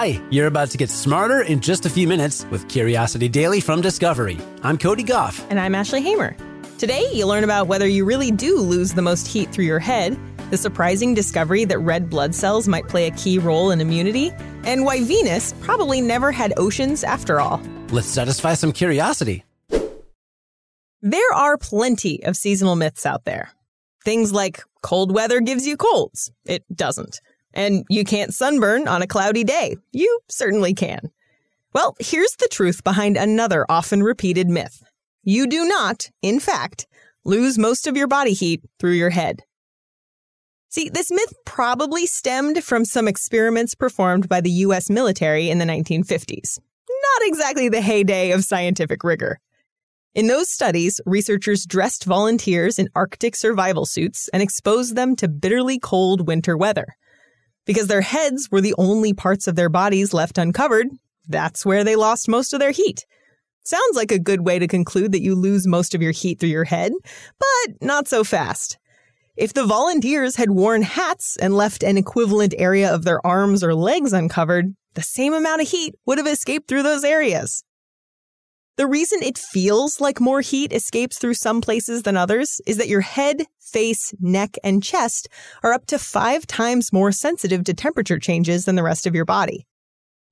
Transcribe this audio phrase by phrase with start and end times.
[0.00, 3.82] Hi, you're about to get smarter in just a few minutes with Curiosity Daily from
[3.82, 4.38] Discovery.
[4.62, 5.46] I'm Cody Gough.
[5.50, 6.34] And I'm Ashley Hamer.
[6.78, 10.18] Today, you'll learn about whether you really do lose the most heat through your head,
[10.50, 14.32] the surprising discovery that red blood cells might play a key role in immunity,
[14.64, 17.60] and why Venus probably never had oceans after all.
[17.90, 19.44] Let's satisfy some curiosity.
[21.02, 23.50] There are plenty of seasonal myths out there.
[24.02, 26.32] Things like cold weather gives you colds.
[26.46, 27.20] It doesn't.
[27.52, 29.76] And you can't sunburn on a cloudy day.
[29.92, 31.10] You certainly can.
[31.72, 34.82] Well, here's the truth behind another often repeated myth.
[35.22, 36.86] You do not, in fact,
[37.24, 39.42] lose most of your body heat through your head.
[40.68, 45.64] See, this myth probably stemmed from some experiments performed by the US military in the
[45.64, 46.58] 1950s.
[46.88, 49.40] Not exactly the heyday of scientific rigor.
[50.14, 55.78] In those studies, researchers dressed volunteers in Arctic survival suits and exposed them to bitterly
[55.78, 56.96] cold winter weather.
[57.70, 60.88] Because their heads were the only parts of their bodies left uncovered,
[61.28, 63.06] that's where they lost most of their heat.
[63.62, 66.48] Sounds like a good way to conclude that you lose most of your heat through
[66.48, 66.90] your head,
[67.38, 68.76] but not so fast.
[69.36, 73.72] If the volunteers had worn hats and left an equivalent area of their arms or
[73.72, 77.62] legs uncovered, the same amount of heat would have escaped through those areas.
[78.80, 82.88] The reason it feels like more heat escapes through some places than others is that
[82.88, 85.28] your head, face, neck, and chest
[85.62, 89.26] are up to five times more sensitive to temperature changes than the rest of your
[89.26, 89.66] body.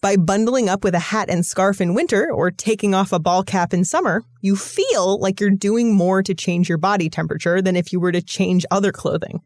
[0.00, 3.44] By bundling up with a hat and scarf in winter or taking off a ball
[3.44, 7.76] cap in summer, you feel like you're doing more to change your body temperature than
[7.76, 9.40] if you were to change other clothing.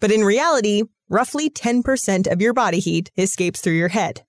[0.00, 4.24] But in reality, roughly 10% of your body heat escapes through your head.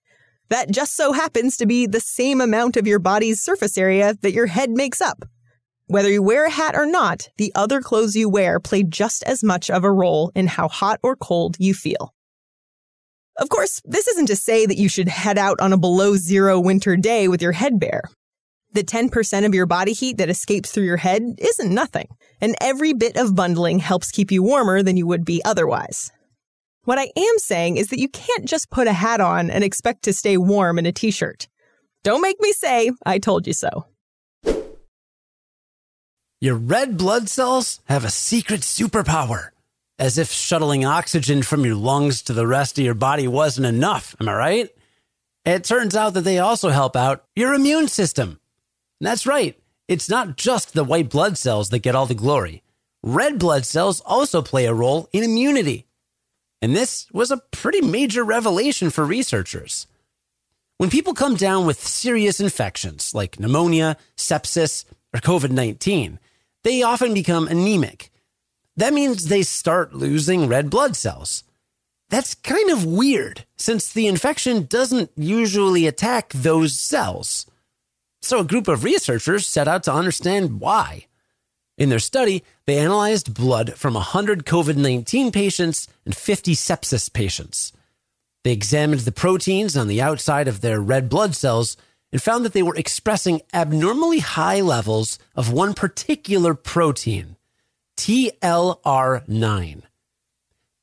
[0.49, 4.33] That just so happens to be the same amount of your body's surface area that
[4.33, 5.25] your head makes up.
[5.87, 9.43] Whether you wear a hat or not, the other clothes you wear play just as
[9.43, 12.13] much of a role in how hot or cold you feel.
[13.37, 16.59] Of course, this isn't to say that you should head out on a below zero
[16.59, 18.03] winter day with your head bare.
[18.71, 22.07] The 10% of your body heat that escapes through your head isn't nothing,
[22.41, 26.11] and every bit of bundling helps keep you warmer than you would be otherwise.
[26.85, 30.03] What I am saying is that you can't just put a hat on and expect
[30.03, 31.47] to stay warm in a t shirt.
[32.03, 33.87] Don't make me say, I told you so.
[36.39, 39.49] Your red blood cells have a secret superpower.
[39.97, 44.15] As if shuttling oxygen from your lungs to the rest of your body wasn't enough,
[44.19, 44.69] am I right?
[45.43, 48.39] It turns out that they also help out your immune system.
[49.01, 49.57] That's right,
[49.87, 52.61] it's not just the white blood cells that get all the glory.
[53.01, 55.87] Red blood cells also play a role in immunity.
[56.65, 59.85] And this was a pretty major revelation for researchers.
[60.79, 64.83] When people come down with serious infections like pneumonia, sepsis,
[65.13, 66.17] or COVID 19,
[66.63, 68.09] they often become anemic
[68.77, 71.43] that means they start losing red blood cells.
[72.09, 77.45] That's kind of weird, since the infection doesn't usually attack those cells.
[78.21, 81.07] So, a group of researchers set out to understand why.
[81.77, 87.73] In their study, they analyzed blood from 100 COVID 19 patients and 50 sepsis patients.
[88.43, 91.75] They examined the proteins on the outside of their red blood cells
[92.11, 97.35] and found that they were expressing abnormally high levels of one particular protein.
[97.97, 99.81] TLR9.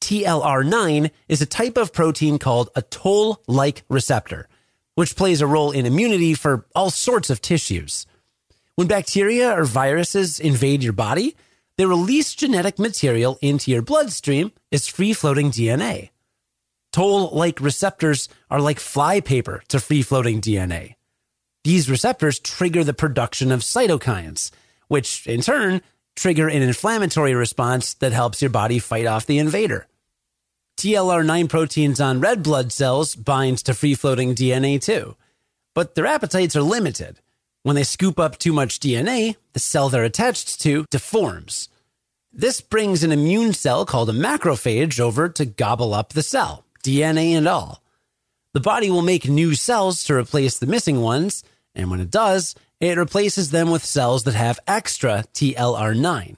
[0.01, 4.49] TLR9 is a type of protein called a toll like receptor,
[4.95, 8.07] which plays a role in immunity for all sorts of tissues.
[8.83, 11.37] When bacteria or viruses invade your body,
[11.79, 16.11] they release genetic material into your bloodstream as free floating DNA.
[16.93, 20.97] Toll like receptors are like flypaper to free floating DNA.
[21.63, 24.51] These receptors trigger the production of cytokines,
[24.89, 25.81] which in turn
[26.17, 29.87] trigger an inflammatory response that helps your body fight off the invader.
[30.77, 35.15] TLR9 proteins on red blood cells bind to free floating DNA too,
[35.73, 37.21] but their appetites are limited.
[37.65, 41.69] When they scoop up too much DNA, the cell they're attached to deforms.
[42.33, 47.33] This brings an immune cell called a macrophage over to gobble up the cell, DNA
[47.33, 47.83] and all.
[48.53, 51.45] The body will make new cells to replace the missing ones,
[51.75, 56.37] and when it does, it replaces them with cells that have extra TLR9.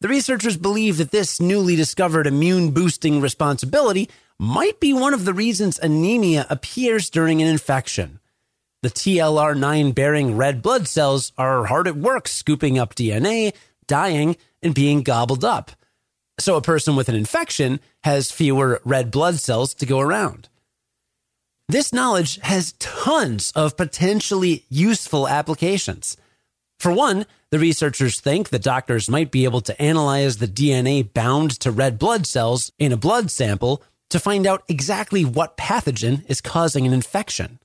[0.00, 4.08] The researchers believe that this newly discovered immune boosting responsibility
[4.38, 8.20] might be one of the reasons anemia appears during an infection.
[8.82, 13.52] The TLR9 bearing red blood cells are hard at work scooping up DNA,
[13.86, 15.72] dying, and being gobbled up.
[16.38, 20.48] So a person with an infection has fewer red blood cells to go around.
[21.68, 26.16] This knowledge has tons of potentially useful applications.
[26.78, 31.50] For one, the researchers think that doctors might be able to analyze the DNA bound
[31.60, 36.40] to red blood cells in a blood sample to find out exactly what pathogen is
[36.40, 37.58] causing an infection.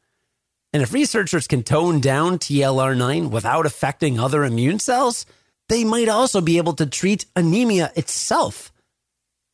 [0.75, 5.25] And if researchers can tone down TLR9 without affecting other immune cells,
[5.69, 8.73] they might also be able to treat anemia itself.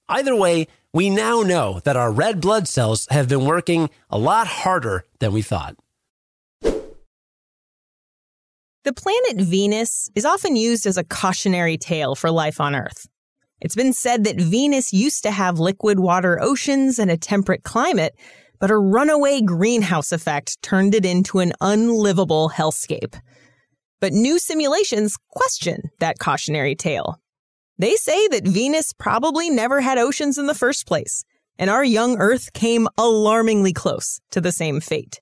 [0.09, 4.47] Either way, we now know that our red blood cells have been working a lot
[4.47, 5.75] harder than we thought.
[6.63, 6.73] The
[8.91, 13.07] planet Venus is often used as a cautionary tale for life on Earth.
[13.62, 18.15] It's been said that Venus used to have liquid water oceans and a temperate climate,
[18.61, 23.19] but a runaway greenhouse effect turned it into an unlivable hellscape.
[23.99, 27.17] But new simulations question that cautionary tale.
[27.79, 31.23] They say that Venus probably never had oceans in the first place,
[31.57, 35.19] and our young Earth came alarmingly close to the same fate.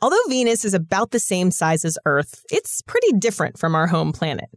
[0.00, 4.12] Although Venus is about the same size as Earth, it's pretty different from our home
[4.12, 4.48] planet.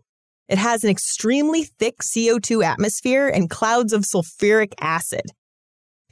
[0.48, 5.26] It has an extremely thick CO2 atmosphere and clouds of sulfuric acid.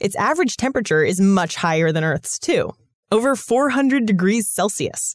[0.02, 2.74] Its average temperature is much higher than Earth's, too,
[3.12, 5.14] over 400 degrees Celsius.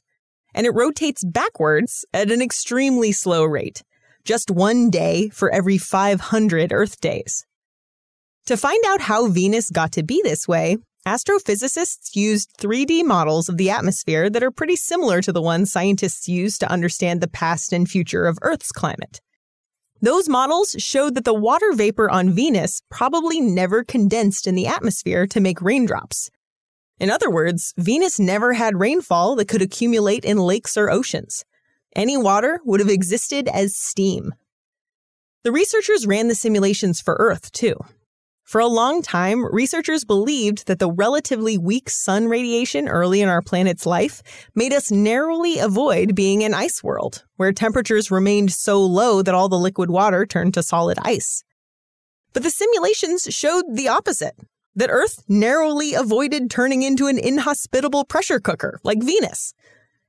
[0.55, 3.83] And it rotates backwards at an extremely slow rate,
[4.23, 7.45] just one day for every 500 Earth days.
[8.45, 13.57] To find out how Venus got to be this way, Astrophysicists used 3D models of
[13.57, 17.73] the atmosphere that are pretty similar to the ones scientists use to understand the past
[17.73, 19.19] and future of Earth's climate.
[20.01, 25.25] Those models showed that the water vapor on Venus probably never condensed in the atmosphere
[25.27, 26.29] to make raindrops.
[26.99, 31.45] In other words, Venus never had rainfall that could accumulate in lakes or oceans.
[31.95, 34.33] Any water would have existed as steam.
[35.43, 37.75] The researchers ran the simulations for Earth, too,
[38.47, 43.41] for a long time, researchers believed that the relatively weak sun radiation early in our
[43.41, 44.23] planet's life
[44.55, 49.49] made us narrowly avoid being an ice world, where temperatures remained so low that all
[49.49, 51.43] the liquid water turned to solid ice.
[52.31, 54.37] But the simulations showed the opposite
[54.75, 59.53] that Earth narrowly avoided turning into an inhospitable pressure cooker like Venus.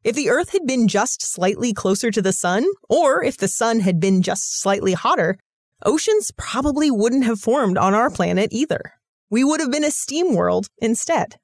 [0.04, 3.80] If the Earth had been just slightly closer to the sun, or if the sun
[3.80, 5.38] had been just slightly hotter,
[5.84, 8.92] oceans probably wouldn't have formed on our planet either.
[9.30, 11.36] We would have been a steam world instead.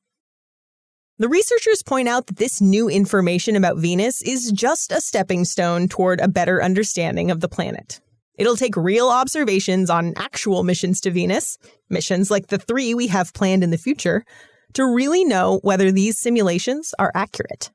[1.19, 5.89] The researchers point out that this new information about Venus is just a stepping stone
[5.89, 8.01] toward a better understanding of the planet.
[8.37, 11.57] It'll take real observations on actual missions to Venus,
[11.89, 14.25] missions like the three we have planned in the future,
[14.73, 17.71] to really know whether these simulations are accurate.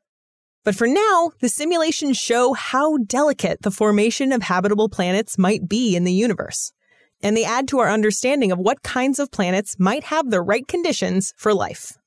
[0.66, 5.96] But for now, the simulations show how delicate the formation of habitable planets might be
[5.96, 6.74] in the universe.
[7.22, 10.68] And they add to our understanding of what kinds of planets might have the right
[10.68, 11.98] conditions for life.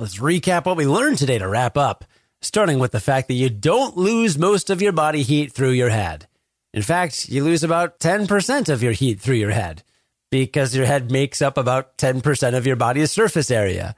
[0.00, 2.04] Let's recap what we learned today to wrap up,
[2.40, 5.90] starting with the fact that you don't lose most of your body heat through your
[5.90, 6.28] head.
[6.72, 9.82] In fact, you lose about 10% of your heat through your head
[10.30, 13.96] because your head makes up about 10% of your body's surface area.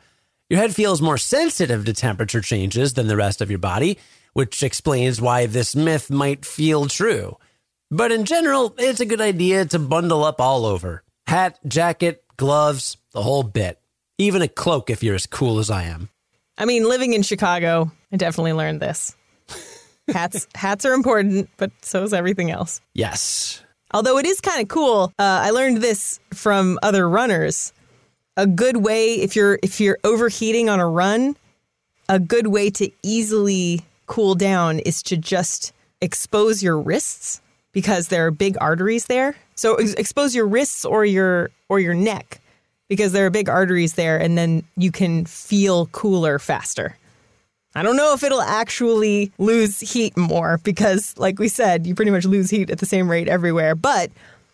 [0.51, 3.99] Your head feels more sensitive to temperature changes than the rest of your body,
[4.33, 7.39] which explains why this myth might feel true.
[7.89, 12.97] But in general, it's a good idea to bundle up all over hat, jacket, gloves,
[13.13, 13.79] the whole bit.
[14.19, 16.09] Even a cloak if you're as cool as I am.
[16.59, 19.15] I mean, living in Chicago, I definitely learned this.
[20.13, 22.81] Hats hats are important, but so is everything else.
[22.93, 23.63] Yes.
[23.93, 27.73] Although it is kind of cool, uh, I learned this from other runners
[28.41, 31.37] a good way if you're if you're overheating on a run,
[32.09, 38.27] a good way to easily cool down is to just expose your wrists because there
[38.27, 39.37] are big arteries there.
[39.57, 42.41] So ex- expose your wrists or your or your neck
[42.89, 46.97] because there are big arteries there and then you can feel cooler faster.
[47.75, 52.11] I don't know if it'll actually lose heat more because like we said, you pretty
[52.11, 54.11] much lose heat at the same rate everywhere, but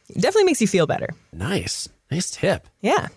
[0.08, 1.10] it definitely makes you feel better.
[1.32, 1.88] Nice.
[2.10, 2.66] Nice tip.
[2.80, 3.08] Yeah.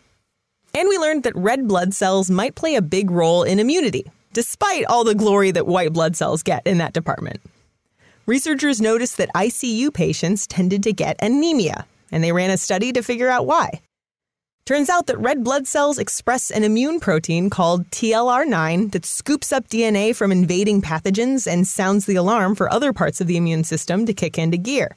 [0.73, 4.85] And we learned that red blood cells might play a big role in immunity, despite
[4.85, 7.41] all the glory that white blood cells get in that department.
[8.25, 13.01] Researchers noticed that ICU patients tended to get anemia, and they ran a study to
[13.01, 13.81] figure out why.
[14.69, 19.67] Turns out that red blood cells express an immune protein called TLR9 that scoops up
[19.67, 24.05] DNA from invading pathogens and sounds the alarm for other parts of the immune system
[24.05, 24.95] to kick into gear.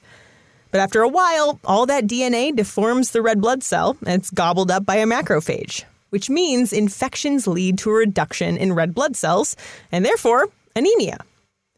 [0.72, 4.70] But after a while, all that DNA deforms the red blood cell and it's gobbled
[4.70, 9.54] up by a macrophage, which means infections lead to a reduction in red blood cells
[9.92, 11.18] and therefore anemia.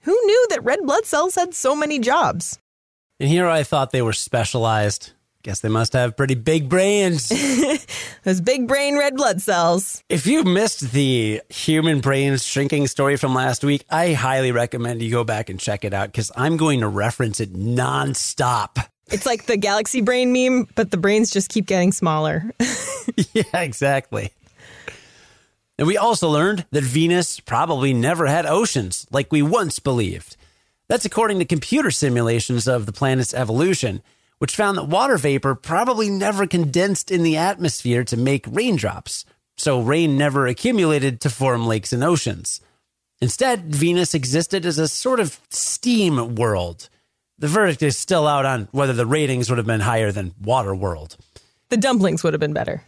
[0.02, 2.58] Who knew that red blood cells had so many jobs?
[3.18, 5.12] And here I thought they were specialized.
[5.44, 7.28] Guess they must have pretty big brains.
[8.24, 10.02] Those big brain red blood cells.
[10.08, 15.10] If you missed the human brains shrinking story from last week, I highly recommend you
[15.10, 19.44] go back and check it out because I'm going to reference it nonstop It's like
[19.44, 22.50] the galaxy brain meme, but the brains just keep getting smaller.
[23.34, 24.30] yeah, exactly.
[25.76, 30.38] And we also learned that Venus probably never had oceans like we once believed.
[30.88, 34.02] That's according to computer simulations of the planet's evolution,
[34.38, 39.24] which found that water vapor probably never condensed in the atmosphere to make raindrops,
[39.56, 42.60] so rain never accumulated to form lakes and oceans.
[43.20, 46.88] Instead, Venus existed as a sort of steam world.
[47.38, 51.16] The verdict is still out on whether the ratings would have been higher than Waterworld.
[51.68, 52.82] The dumplings would have been better.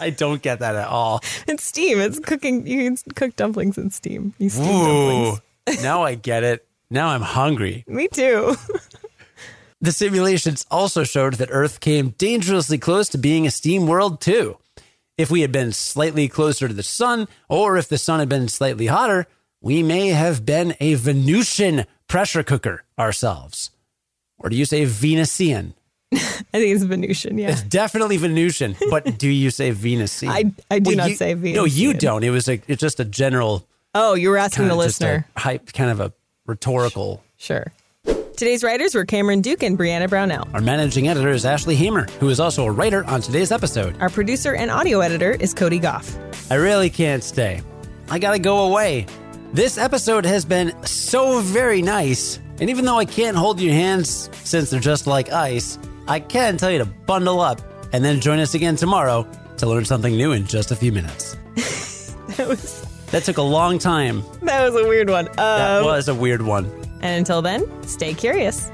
[0.00, 1.20] I don't get that at all.
[1.48, 1.98] It's steam.
[1.98, 2.66] It's cooking.
[2.66, 4.34] You can cook dumplings in steam.
[4.38, 5.24] You steam Ooh,
[5.66, 5.82] dumplings.
[5.82, 6.65] now I get it.
[6.90, 7.84] Now I'm hungry.
[7.86, 8.56] Me too.
[9.78, 14.56] The simulations also showed that Earth came dangerously close to being a steam world, too.
[15.18, 18.48] If we had been slightly closer to the sun, or if the sun had been
[18.48, 19.26] slightly hotter,
[19.60, 23.70] we may have been a Venusian pressure cooker ourselves.
[24.38, 25.74] Or do you say Venusian?
[26.14, 27.36] I think it's Venusian.
[27.36, 27.50] Yeah.
[27.50, 30.30] It's definitely Venusian, but do you say Venusian?
[30.30, 31.56] I- I do not you- say Venusian.
[31.56, 32.24] No, you don't.
[32.24, 35.26] It was a, it's just a general, Oh, you were asking the listener.
[35.36, 36.14] hype, kind of a
[36.46, 37.22] rhetorical.
[37.36, 37.72] Sure.
[38.36, 40.46] Today's writers were Cameron Duke and Brianna Brownell.
[40.52, 43.98] Our managing editor is Ashley Hamer, who is also a writer on today's episode.
[44.00, 46.16] Our producer and audio editor is Cody Gough.
[46.50, 47.62] I really can't stay.
[48.10, 49.06] I gotta go away.
[49.54, 54.28] This episode has been so very nice, and even though I can't hold your hands
[54.44, 57.62] since they're just like ice, I can tell you to bundle up
[57.94, 59.26] and then join us again tomorrow
[59.56, 61.36] to learn something new in just a few minutes.
[62.36, 62.84] That was
[63.16, 64.22] That took a long time.
[64.42, 65.24] that was a weird one.
[65.36, 66.66] That Um, was a weird one.
[67.00, 68.70] and until then, stay curious.